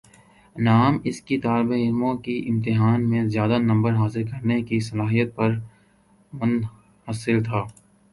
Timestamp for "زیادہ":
3.25-3.57